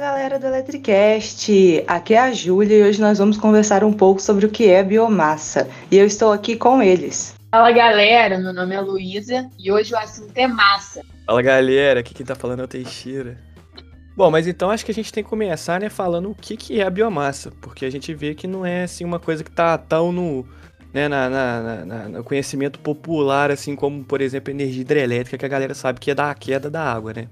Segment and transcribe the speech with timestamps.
[0.00, 1.84] galera do Electricast!
[1.86, 4.82] Aqui é a Júlia e hoje nós vamos conversar um pouco sobre o que é
[4.82, 5.68] biomassa.
[5.90, 7.34] E eu estou aqui com eles.
[7.50, 11.02] Fala galera, meu nome é Luísa e hoje o assunto é massa.
[11.26, 13.36] Fala galera, aqui quem tá falando é o Teixeira.
[14.16, 16.80] Bom, mas então acho que a gente tem que começar, né, falando o que, que
[16.80, 19.76] é a biomassa, porque a gente vê que não é assim uma coisa que tá
[19.76, 20.48] tão no,
[20.94, 25.48] né, na, na, na, no conhecimento popular, assim como, por exemplo, energia hidrelétrica, que a
[25.48, 27.28] galera sabe que é da queda da água, né?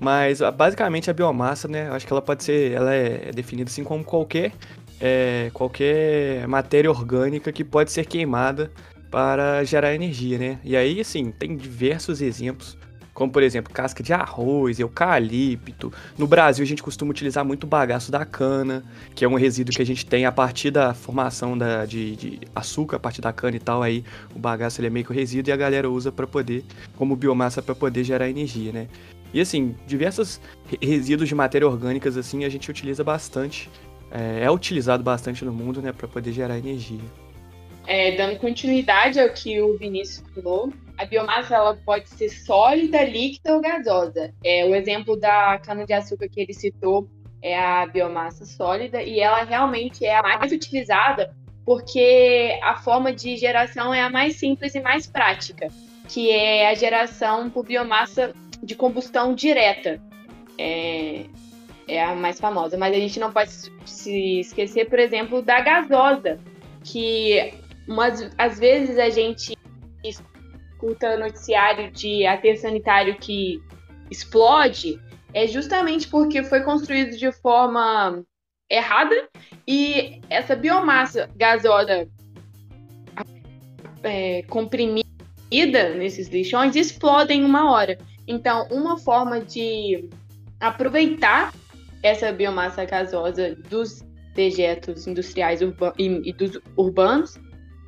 [0.00, 1.90] Mas basicamente a biomassa, né?
[1.90, 4.52] Acho que ela pode ser, ela é definida assim como qualquer
[5.00, 8.70] é, qualquer matéria orgânica que pode ser queimada
[9.10, 10.58] para gerar energia, né?
[10.62, 12.76] E aí, assim, tem diversos exemplos,
[13.14, 15.92] como por exemplo, casca de arroz, eucalipto.
[16.16, 19.74] No Brasil, a gente costuma utilizar muito o bagaço da cana, que é um resíduo
[19.74, 23.32] que a gente tem a partir da formação da, de, de açúcar, a partir da
[23.32, 23.82] cana e tal.
[23.82, 24.04] Aí
[24.34, 26.64] o bagaço ele é meio que o resíduo e a galera usa para poder,
[26.96, 28.88] como biomassa, para poder gerar energia, né?
[29.32, 30.40] E assim, diversos
[30.82, 33.70] resíduos de matéria orgânicas assim a gente utiliza bastante,
[34.10, 37.00] é, é utilizado bastante no mundo, né, para poder gerar energia.
[37.92, 43.52] É, dando continuidade ao que o Vinícius falou, a biomassa ela pode ser sólida, líquida
[43.52, 44.32] ou gasosa.
[44.44, 47.08] É, o exemplo da cana-de-açúcar que ele citou
[47.42, 51.34] é a biomassa sólida e ela realmente é a mais utilizada
[51.66, 55.66] porque a forma de geração é a mais simples e mais prática,
[56.08, 58.32] que é a geração por biomassa
[58.62, 60.00] de combustão direta.
[60.56, 61.24] É,
[61.88, 62.78] é a mais famosa.
[62.78, 63.50] Mas a gente não pode
[63.84, 66.38] se esquecer, por exemplo, da gasosa,
[66.84, 67.52] que
[67.90, 69.58] umas, às vezes a gente
[70.04, 73.60] escuta noticiário de aterro sanitário que
[74.08, 74.98] explode,
[75.34, 78.24] é justamente porque foi construído de forma
[78.70, 79.28] errada
[79.66, 82.08] e essa biomassa gasosa
[84.04, 87.98] é, comprimida nesses lixões explode em uma hora.
[88.26, 90.08] Então, uma forma de
[90.60, 91.52] aproveitar
[92.02, 94.02] essa biomassa gasosa dos
[94.34, 95.60] dejetos industriais
[95.98, 97.38] e, dos urbanos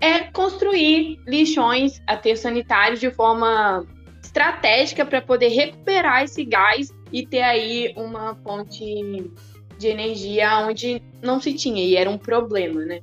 [0.02, 3.86] é construir lixões aterros sanitários de forma
[4.20, 9.30] estratégica para poder recuperar esse gás e ter aí uma fonte
[9.78, 13.00] de energia onde não se tinha e era um problema, né?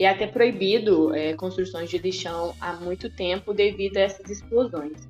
[0.00, 5.08] E é até proibido é, construções de lixão há muito tempo devido a essas explosões.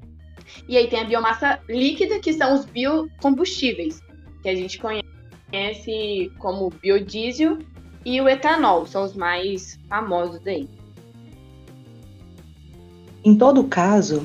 [0.68, 4.02] E aí tem a biomassa líquida, que são os biocombustíveis,
[4.42, 7.58] que a gente conhece como biodiesel
[8.04, 10.68] e o etanol, são os mais famosos aí.
[13.24, 14.24] Em todo caso,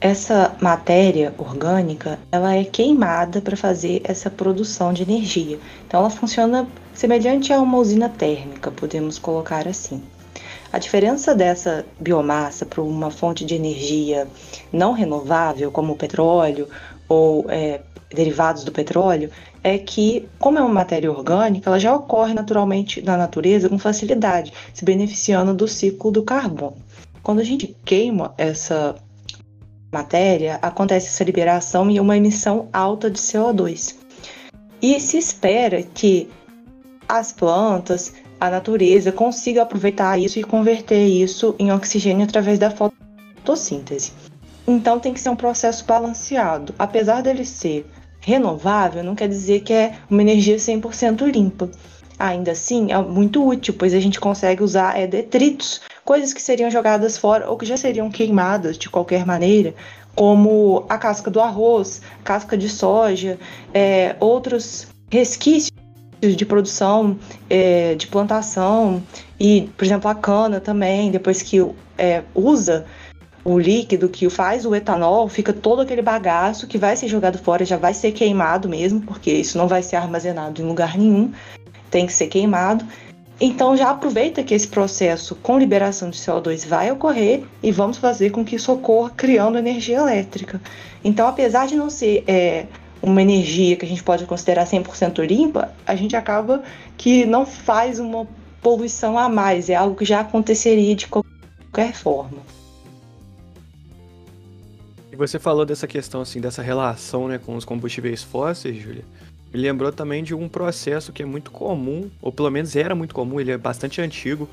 [0.00, 5.56] essa matéria orgânica, ela é queimada para fazer essa produção de energia.
[5.86, 10.02] Então ela funciona semelhante a uma usina térmica, podemos colocar assim.
[10.72, 14.26] A diferença dessa biomassa para uma fonte de energia
[14.72, 16.68] não renovável, como o petróleo
[17.08, 19.30] ou é, derivados do petróleo,
[19.62, 24.52] é que, como é uma matéria orgânica, ela já ocorre naturalmente na natureza com facilidade,
[24.74, 26.76] se beneficiando do ciclo do carbono.
[27.24, 28.94] Quando a gente queima essa
[29.90, 33.96] matéria, acontece essa liberação e uma emissão alta de CO2.
[34.82, 36.28] E se espera que
[37.08, 44.12] as plantas a natureza consiga aproveitar isso e converter isso em oxigênio através da fotossíntese.
[44.66, 46.74] Então tem que ser um processo balanceado.
[46.78, 47.86] Apesar dele ser
[48.20, 51.70] renovável, não quer dizer que é uma energia 100% limpa.
[52.18, 56.70] Ainda assim, é muito útil, pois a gente consegue usar é, detritos, coisas que seriam
[56.70, 59.74] jogadas fora ou que já seriam queimadas de qualquer maneira,
[60.14, 63.38] como a casca do arroz, casca de soja,
[63.72, 65.72] é, outros resquícios
[66.20, 67.18] de produção,
[67.50, 69.02] é, de plantação
[69.38, 71.58] e, por exemplo, a cana também, depois que
[71.98, 72.86] é, usa
[73.44, 77.64] o líquido que faz o etanol, fica todo aquele bagaço que vai ser jogado fora,
[77.64, 81.30] já vai ser queimado mesmo, porque isso não vai ser armazenado em lugar nenhum,
[81.90, 82.84] tem que ser queimado.
[83.40, 88.30] Então já aproveita que esse processo com liberação de CO2 vai ocorrer e vamos fazer
[88.30, 90.60] com que isso ocorra criando energia elétrica.
[91.02, 92.66] Então, apesar de não ser é,
[93.02, 96.62] uma energia que a gente pode considerar 100% limpa, a gente acaba
[96.96, 98.26] que não faz uma
[98.62, 102.38] poluição a mais, é algo que já aconteceria de qualquer forma.
[105.12, 109.04] E você falou dessa questão assim, dessa relação, né, com os combustíveis fósseis, Júlia.
[109.54, 113.14] Me lembrou também de um processo que é muito comum, ou pelo menos era muito
[113.14, 114.48] comum, ele é bastante antigo,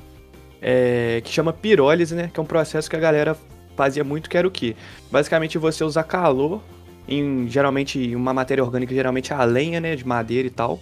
[0.60, 2.30] é, que chama pirólise, né?
[2.32, 3.36] Que é um processo que a galera
[3.76, 4.76] fazia muito, que era o quê?
[5.10, 6.62] Basicamente você usar calor
[7.08, 10.78] em geralmente uma matéria orgânica, geralmente a lenha, né, de madeira e tal.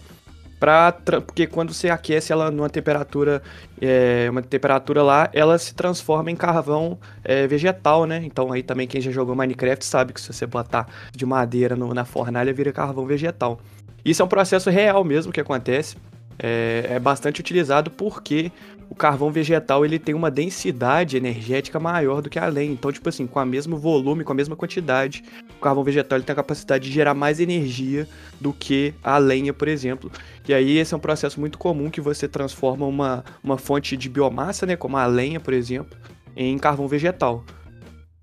[0.61, 3.43] Pra, porque quando você aquece ela numa temperatura,
[3.81, 8.21] é, uma temperatura lá, ela se transforma em carvão é, vegetal, né?
[8.23, 11.95] Então aí também quem já jogou Minecraft sabe que se você botar de madeira no,
[11.95, 13.59] na fornalha vira carvão vegetal.
[14.05, 15.97] Isso é um processo real mesmo que acontece.
[16.39, 18.51] É, é bastante utilizado porque
[18.91, 22.73] o carvão vegetal ele tem uma densidade energética maior do que a lenha.
[22.73, 25.23] Então, tipo assim, com o mesmo volume, com a mesma quantidade,
[25.57, 28.09] o carvão vegetal ele tem a capacidade de gerar mais energia
[28.41, 30.11] do que a lenha, por exemplo.
[30.49, 34.09] E aí esse é um processo muito comum que você transforma uma, uma fonte de
[34.09, 35.97] biomassa, né, como a lenha, por exemplo,
[36.35, 37.45] em carvão vegetal,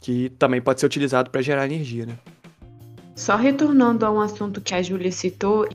[0.01, 2.17] que também pode ser utilizado para gerar energia, né?
[3.17, 5.67] Só retornando a um assunto que a Júlia citou,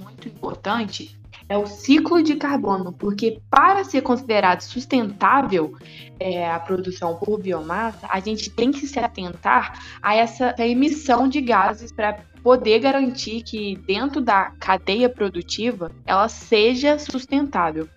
[0.00, 1.16] muito importante,
[1.48, 5.76] é o ciclo de carbono, porque para ser considerado sustentável
[6.18, 11.40] é, a produção por biomassa, a gente tem que se atentar a essa emissão de
[11.40, 17.88] gases para poder garantir que dentro da cadeia produtiva ela seja sustentável.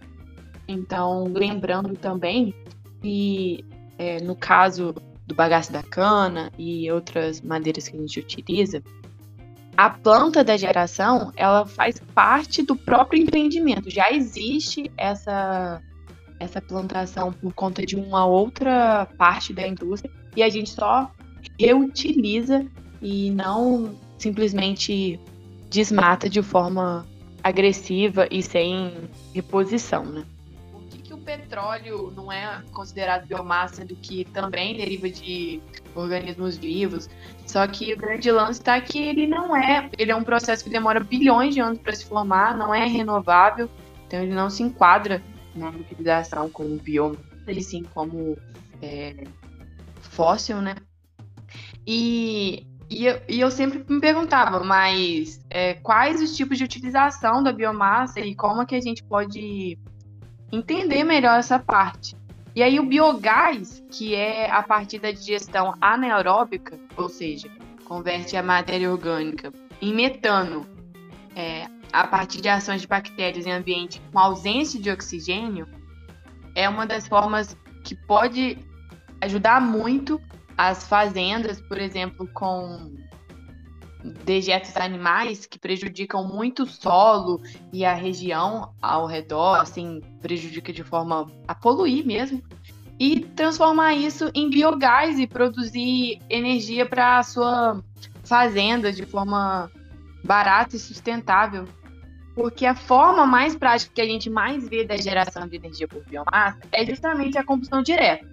[0.67, 2.53] Então, lembrando também
[3.01, 3.65] que
[3.97, 4.93] é, no caso
[5.27, 8.83] do bagaço da cana e outras madeiras que a gente utiliza,
[9.77, 13.89] a planta da geração, ela faz parte do próprio empreendimento.
[13.89, 15.81] Já existe essa
[16.37, 21.09] essa plantação por conta de uma outra parte da indústria e a gente só
[21.57, 22.65] reutiliza
[23.01, 25.19] e não simplesmente
[25.69, 27.05] desmata de forma
[27.41, 28.91] agressiva e sem
[29.33, 30.25] reposição, né?
[31.25, 35.61] Petróleo não é considerado biomassa do que também deriva de
[35.95, 37.09] organismos vivos.
[37.45, 40.69] Só que o grande lance está que ele não é, ele é um processo que
[40.69, 43.69] demora bilhões de anos para se formar, não é renovável,
[44.07, 45.21] então ele não se enquadra
[45.55, 47.17] na utilização como bioma,
[47.47, 48.37] ele sim como
[48.81, 49.25] é,
[50.01, 50.75] fóssil, né?
[51.87, 57.43] E, e, eu, e eu sempre me perguntava, mas é, quais os tipos de utilização
[57.43, 59.77] da biomassa e como é que a gente pode
[60.51, 62.15] entender melhor essa parte.
[62.55, 67.49] E aí o biogás, que é a partir da digestão anaeróbica, ou seja,
[67.85, 69.51] converte a matéria orgânica
[69.81, 70.65] em metano,
[71.35, 75.67] é, a partir de ações de bactérias em ambiente com ausência de oxigênio,
[76.55, 78.57] é uma das formas que pode
[79.21, 80.19] ajudar muito
[80.57, 82.95] as fazendas, por exemplo, com
[84.23, 87.41] dejetos animais que prejudicam muito o solo
[87.71, 92.41] e a região ao redor, assim, prejudica de forma a poluir mesmo,
[92.99, 97.83] e transformar isso em biogás e produzir energia para a sua
[98.23, 99.69] fazenda de forma
[100.23, 101.67] barata e sustentável.
[102.33, 106.03] Porque a forma mais prática que a gente mais vê da geração de energia por
[106.03, 108.25] biomassa é justamente a combustão direta.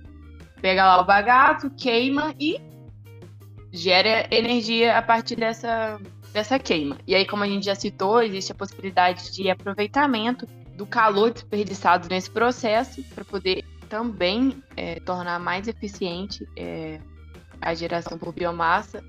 [0.61, 2.61] Pega lá o bagaço, queima e
[3.73, 5.99] gera energia a partir dessa,
[6.33, 6.99] dessa queima.
[7.07, 10.47] E aí, como a gente já citou, existe a possibilidade de aproveitamento
[10.77, 17.01] do calor desperdiçado nesse processo para poder também é, tornar mais eficiente é,
[17.61, 19.03] a geração por biomassa.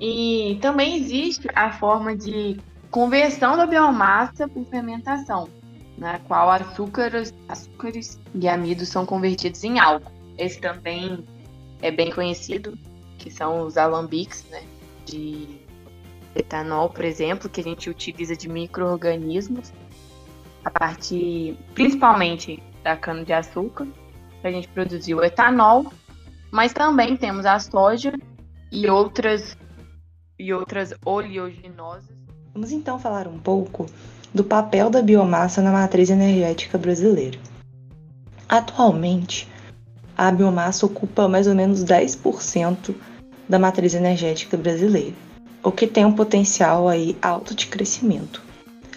[0.00, 2.58] E também existe a forma de
[2.90, 5.48] conversão da biomassa por fermentação,
[5.98, 10.12] na qual açúcares, açúcares e amidos são convertidos em álcool.
[10.36, 11.24] Esse também
[11.84, 12.78] é bem conhecido,
[13.18, 14.62] que são os alambiques, né,
[15.04, 15.60] de
[16.34, 19.70] etanol, por exemplo, que a gente utiliza de micro-organismos
[20.64, 23.86] a partir principalmente da cana-de-açúcar,
[24.40, 25.92] para a gente produzir o etanol,
[26.50, 28.14] mas também temos a soja
[28.72, 29.54] e outras,
[30.38, 32.16] e outras oleaginosas.
[32.54, 33.84] Vamos então falar um pouco
[34.32, 37.38] do papel da biomassa na matriz energética brasileira.
[38.48, 39.52] Atualmente,
[40.16, 42.94] a biomassa ocupa mais ou menos 10%
[43.48, 45.14] da matriz energética brasileira,
[45.62, 48.42] o que tem um potencial aí alto de crescimento,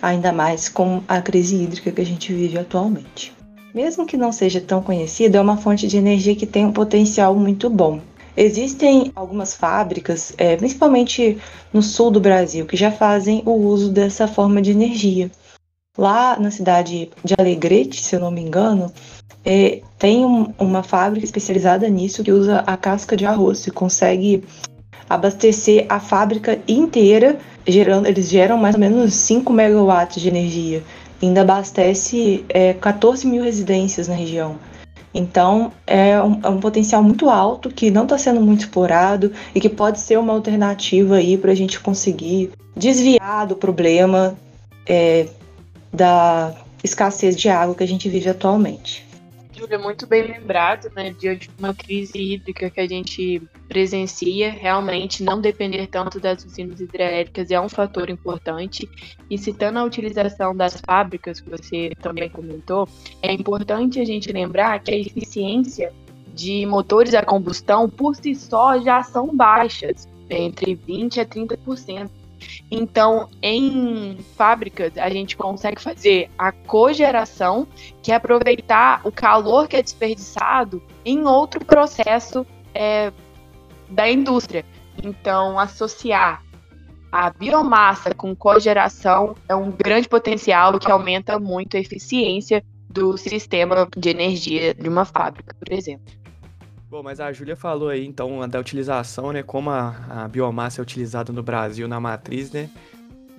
[0.02, 3.34] ainda mais com a crise hídrica que a gente vive atualmente.
[3.74, 7.36] Mesmo que não seja tão conhecida, é uma fonte de energia que tem um potencial
[7.36, 8.02] muito bom.
[8.36, 11.38] Existem algumas fábricas, é, principalmente
[11.74, 15.30] no sul do Brasil, que já fazem o uso dessa forma de energia.
[15.98, 18.92] Lá na cidade de Alegrete, se eu não me engano,
[19.44, 24.44] é, tem um, uma fábrica especializada nisso que usa a casca de arroz e consegue
[25.10, 30.84] abastecer a fábrica inteira, gerando, eles geram mais ou menos 5 megawatts de energia.
[31.24, 34.58] Ainda abastece é, 14 mil residências na região.
[35.14, 39.60] Então é um, é um potencial muito alto que não está sendo muito explorado e
[39.60, 44.36] que pode ser uma alternativa aí para a gente conseguir desviar do problema
[44.86, 45.28] é,
[45.92, 46.54] da
[46.84, 49.08] escassez de água que a gente vive atualmente.
[49.58, 51.10] Júlia, muito bem lembrado, né?
[51.12, 57.50] De uma crise hídrica que a gente presencia, realmente não depender tanto das usinas hidrelétricas
[57.50, 58.88] é um fator importante.
[59.30, 62.88] E citando a utilização das fábricas, que você também comentou,
[63.22, 65.92] é importante a gente lembrar que a eficiência
[66.36, 72.10] de motores a combustão por si só já são baixas, entre 20% a 30%.
[72.70, 77.66] Então, em fábricas, a gente consegue fazer a cogeração,
[78.04, 83.12] que é aproveitar o calor que é desperdiçado em outro processo é,
[83.90, 84.66] da indústria.
[85.02, 86.44] Então, associar
[87.10, 93.88] a biomassa com cogeração é um grande potencial que aumenta muito a eficiência do sistema
[93.96, 96.06] de energia de uma fábrica, por exemplo.
[96.90, 99.44] Bom, mas a Júlia falou aí então da utilização, né?
[99.44, 102.70] Como a, a, biomassa é utilizada no Brasil na matriz, né?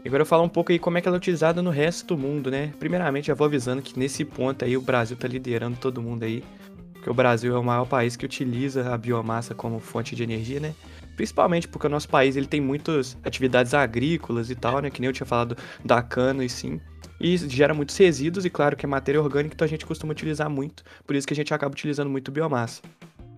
[0.04, 2.14] E agora eu falo um pouco aí como é que ela é utilizada no resto
[2.14, 2.74] do mundo, né?
[2.78, 6.44] Primeiramente, já vou avisando que nesse ponto aí o Brasil tá liderando todo mundo aí,
[6.92, 10.60] porque o Brasil é o maior país que utiliza a biomassa como fonte de energia,
[10.60, 10.74] né?
[11.16, 14.90] Principalmente porque o nosso país ele tem muitas atividades agrícolas e tal, né?
[14.90, 16.78] Que nem eu tinha falado da cana e sim.
[17.18, 20.50] E gera muitos resíduos, e claro que é matéria orgânica, então a gente costuma utilizar
[20.50, 22.82] muito, por isso que a gente acaba utilizando muito biomassa.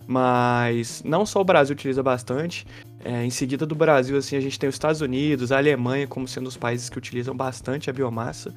[0.07, 2.65] Mas não só o Brasil utiliza bastante.
[3.03, 6.27] É, em seguida do Brasil, assim, a gente tem os Estados Unidos, a Alemanha como
[6.27, 8.53] sendo os países que utilizam bastante a biomassa.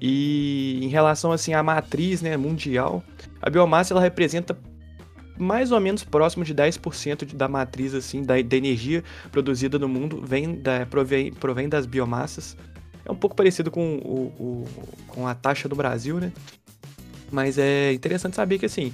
[0.00, 3.04] E em relação assim à matriz né, mundial,
[3.42, 4.56] a biomassa ela representa
[5.38, 10.22] mais ou menos próximo de 10% da matriz assim da, da, energia produzida no mundo
[10.22, 12.56] vem da, provém, provém das biomassas.
[13.04, 14.68] É um pouco parecido com, o, o,
[15.06, 16.32] com a taxa do Brasil, né?
[17.30, 18.92] Mas é interessante saber que assim,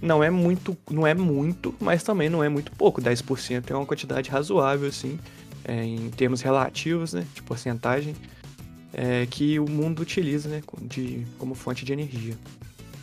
[0.00, 3.00] não é muito, não é muito, mas também não é muito pouco.
[3.00, 5.18] 10% é uma quantidade razoável, assim,
[5.64, 8.14] é, em termos relativos, né, de porcentagem,
[8.92, 12.34] é, que o mundo utiliza, né, de, como fonte de energia.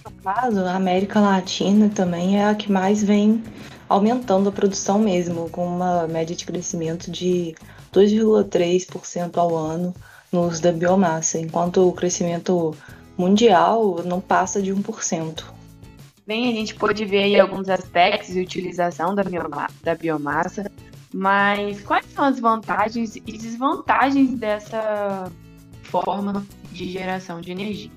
[0.06, 3.44] No caso, a América Latina também é a que mais vem
[3.88, 7.56] aumentando a produção mesmo, com uma média de crescimento de
[7.94, 9.94] 2,3% ao ano
[10.32, 12.75] no uso da biomassa, enquanto o crescimento
[13.18, 15.55] mundial não passa de 1%.
[16.25, 20.72] Bem, a gente pôde ver aí alguns aspectos de utilização da, bioma da biomassa,
[21.13, 25.32] mas quais são as vantagens e desvantagens dessa
[25.84, 27.91] forma de geração de energia?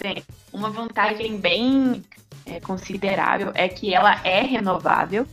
[0.00, 2.02] Bem, uma vantagem bem
[2.46, 5.26] é, considerável é que ela é renovável,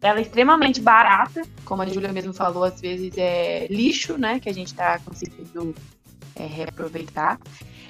[0.00, 4.48] ela é extremamente barata, como a Júlia mesmo falou, às vezes é lixo, né, que
[4.48, 5.74] a gente está conseguindo
[6.38, 7.38] é, reaproveitar.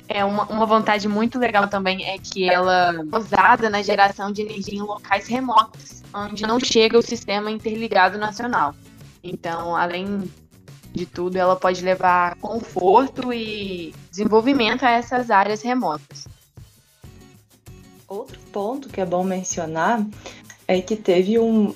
[0.08, 4.42] É uma, uma vantagem muito legal também é que ela é usada na geração de
[4.42, 8.74] energia em locais remotos, onde não chega o sistema interligado nacional.
[9.22, 10.30] Então, além
[10.92, 16.26] de tudo, ela pode levar conforto e desenvolvimento a essas áreas remotas.
[18.08, 20.04] Outro ponto que é bom mencionar
[20.66, 21.74] é que teve um,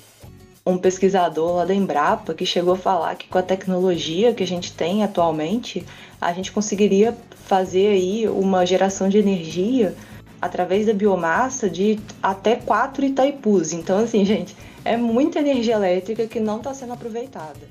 [0.65, 4.47] um pesquisador lá da Embrapa que chegou a falar que com a tecnologia que a
[4.47, 5.85] gente tem atualmente,
[6.25, 7.15] a gente conseguiria
[7.45, 9.95] fazer aí uma geração de energia
[10.41, 13.73] através da biomassa de até quatro Itaipus.
[13.73, 17.61] Então, assim, gente, é muita energia elétrica que não está sendo aproveitada.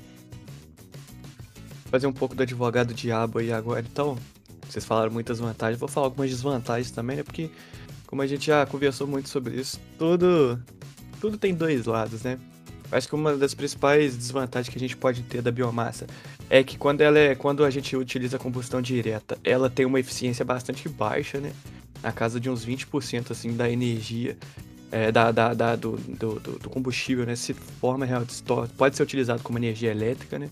[1.85, 4.17] Fazer um pouco do advogado diabo aí agora, então.
[4.67, 7.23] Vocês falaram muitas vantagens, vou falar algumas desvantagens também, né?
[7.23, 7.51] Porque,
[8.07, 10.59] como a gente já conversou muito sobre isso, tudo,
[11.21, 12.39] tudo tem dois lados, né?
[12.93, 16.05] Acho que uma das principais desvantagens que a gente pode ter da biomassa
[16.49, 20.45] é que quando ela é, quando a gente utiliza combustão direta, ela tem uma eficiência
[20.45, 21.51] bastante baixa, né?
[22.01, 24.37] Na casa de uns 20% assim da energia
[24.91, 27.35] é, da, da, da do, do, do, combustível, né?
[27.35, 28.05] Se forma
[28.77, 30.49] pode ser utilizado como energia elétrica, né?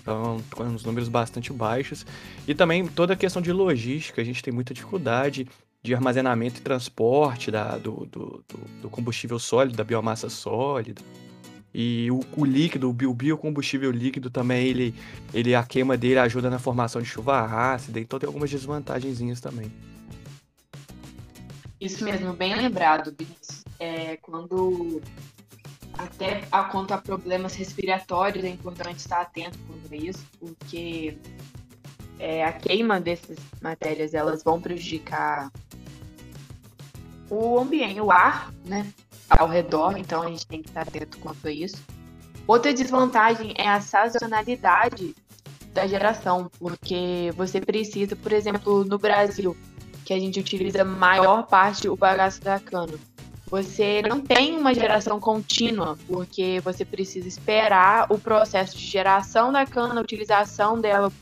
[0.00, 2.06] Então, com uns números bastante baixos.
[2.48, 5.46] E também toda a questão de logística, a gente tem muita dificuldade
[5.82, 8.44] de armazenamento e transporte da, do, do,
[8.80, 11.02] do combustível sólido, da biomassa sólida.
[11.74, 14.94] E o, o líquido, o biocombustível líquido também, ele,
[15.32, 19.72] ele, a queima dele ajuda na formação de chuva ácida, então tem algumas desvantagenzinhas também.
[21.80, 23.14] Isso mesmo, bem lembrado.
[23.80, 25.00] É, quando
[25.94, 31.16] até a, quanto a problemas respiratórios é importante estar atento quanto a isso, porque
[32.18, 35.50] é, a queima dessas matérias elas vão prejudicar
[37.28, 38.92] o ambiente, o ar, né?
[39.38, 41.82] Ao redor, então a gente tem que estar atento quanto a isso.
[42.46, 45.14] Outra desvantagem é a sazonalidade
[45.72, 49.56] da geração, porque você precisa, por exemplo, no Brasil,
[50.04, 52.98] que a gente utiliza maior parte o bagaço da cana,
[53.52, 59.66] você não tem uma geração contínua, porque você precisa esperar o processo de geração da
[59.66, 61.12] cana, a utilização dela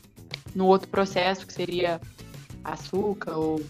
[0.55, 1.99] no outro processo, que seria
[2.63, 3.61] açúcar ou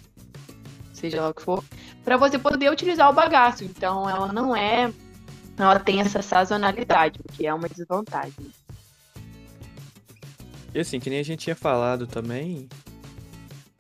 [0.93, 1.63] seja lá o que for,
[2.03, 3.63] para você poder utilizar o bagaço.
[3.63, 4.91] Então, ela não é.
[5.57, 8.51] Ela tem essa sazonalidade, o que é uma desvantagem.
[10.73, 12.67] E assim, que nem a gente tinha falado também,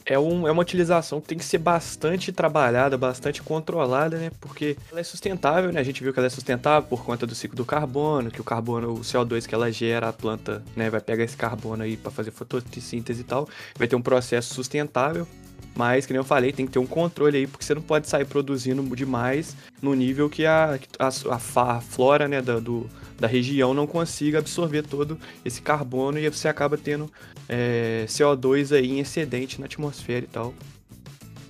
[0.05, 4.31] é, um, é uma utilização que tem que ser bastante trabalhada, bastante controlada, né?
[4.41, 5.79] Porque ela é sustentável, né?
[5.79, 8.43] A gente viu que ela é sustentável por conta do ciclo do carbono, que o
[8.43, 12.11] carbono, o CO2 que ela gera, a planta, né, vai pegar esse carbono aí para
[12.11, 13.47] fazer fotossíntese e tal,
[13.77, 15.27] vai ter um processo sustentável.
[15.75, 18.07] Mas, que nem eu falei, tem que ter um controle aí, porque você não pode
[18.07, 23.73] sair produzindo demais no nível que a, a, a, flora né, da, do, da região
[23.73, 27.11] não consiga absorver todo esse carbono e você acaba tendo
[27.47, 30.53] é, CO2 aí em excedente na atmosfera e tal.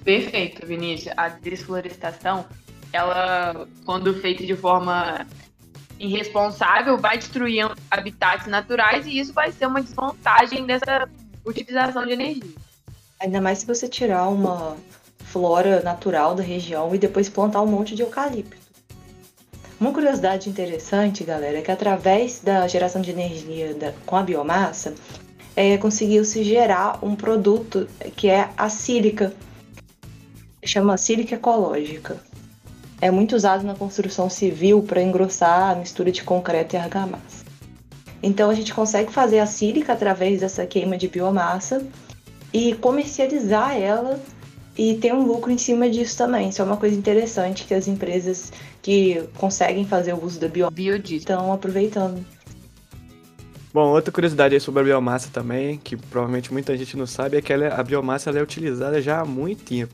[0.04, 1.14] Perfeito, Vinícius.
[1.18, 2.46] A desflorestação,
[2.94, 5.26] ela, quando feita de forma
[6.00, 11.08] irresponsável, vai destruir habitats naturais e isso vai ser uma desvantagem dessa
[11.46, 12.71] utilização de energia.
[13.22, 14.76] Ainda mais se você tirar uma
[15.20, 18.58] flora natural da região e depois plantar um monte de eucalipto.
[19.80, 24.96] Uma curiosidade interessante, galera, é que através da geração de energia da, com a biomassa,
[25.56, 29.32] é, conseguiu-se gerar um produto que é a sílica,
[30.64, 32.18] chama sílica ecológica.
[33.00, 37.46] É muito usado na construção civil para engrossar a mistura de concreto e argamassa.
[38.24, 41.86] Então a gente consegue fazer a sílica através dessa queima de biomassa
[42.54, 44.20] e comercializar ela
[44.78, 46.50] e ter um lucro em cima disso também.
[46.50, 50.70] Isso é uma coisa interessante que as empresas que conseguem fazer o uso da bio
[50.72, 52.26] biodiesel estão aproveitando.
[53.74, 57.42] Bom, outra curiosidade aí sobre a biomassa também, que provavelmente muita gente não sabe, é
[57.42, 59.94] que ela, é, a biomassa é utilizada já há muito tempo.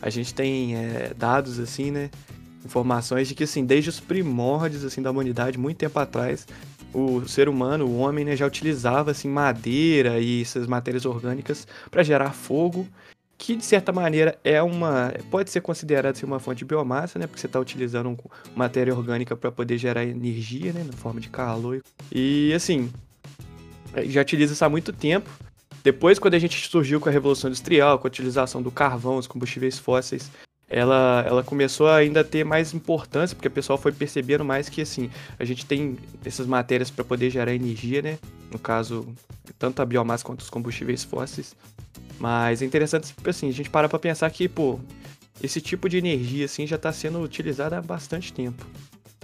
[0.00, 2.10] A gente tem é, dados assim, né,
[2.64, 6.46] informações de que assim, desde os primórdios assim da humanidade, muito tempo atrás,
[6.92, 12.02] o ser humano, o homem, né, já utilizava assim madeira e essas matérias orgânicas para
[12.02, 12.86] gerar fogo,
[13.36, 17.26] que de certa maneira é uma pode ser considerado assim, uma fonte de biomassa, né,
[17.26, 18.16] porque você está utilizando
[18.54, 21.80] matéria orgânica para poder gerar energia, né, na forma de calor.
[22.10, 22.90] E assim,
[24.06, 25.30] já utiliza isso há muito tempo.
[25.84, 29.26] Depois, quando a gente surgiu com a Revolução Industrial, com a utilização do carvão, os
[29.26, 30.30] combustíveis fósseis,
[30.68, 34.82] ela, ela começou a ainda ter mais importância, porque o pessoal foi percebendo mais que,
[34.82, 38.18] assim, a gente tem essas matérias para poder gerar energia, né?
[38.50, 39.06] No caso,
[39.58, 41.56] tanto a biomassa quanto os combustíveis fósseis.
[42.18, 44.78] Mas é interessante, tipo assim, a gente para para pensar que, pô,
[45.42, 48.66] esse tipo de energia, assim, já está sendo utilizada há bastante tempo.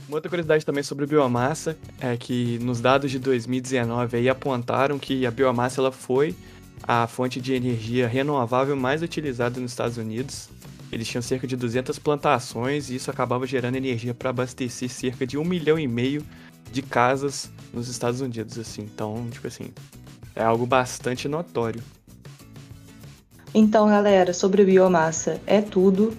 [0.09, 5.27] Uma outra curiosidade também sobre biomassa é que nos dados de 2019 aí apontaram que
[5.27, 6.35] a biomassa ela foi
[6.83, 10.51] a fonte de energia renovável mais utilizada nos Estados Unidos
[10.95, 15.37] eles tinham cerca de 200 plantações e isso acabava gerando energia para abastecer cerca de
[15.37, 16.25] um milhão e meio
[16.71, 18.83] de casas nos Estados Unidos, assim.
[18.83, 19.73] Então, tipo assim,
[20.37, 21.83] é algo bastante notório.
[23.53, 26.17] Então, galera, sobre biomassa é tudo.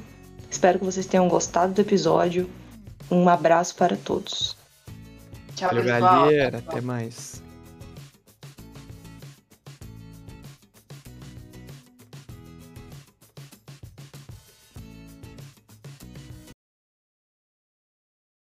[0.51, 2.49] Espero que vocês tenham gostado do episódio.
[3.09, 4.57] Um abraço para todos.
[5.55, 6.57] Tchau, Valeu, galera.
[6.57, 7.44] Até mais.